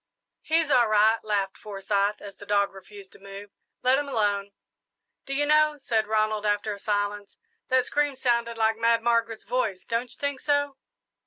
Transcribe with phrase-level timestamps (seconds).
[0.41, 3.51] "He's all right," laughed Forsyth, as the dog refused to move;
[3.83, 4.51] "let him alone."
[5.27, 9.85] "Do you know," said Ronald, after a silence, "that scream sounded like Mad Margaret's voice.
[9.85, 10.75] Don't you think so?"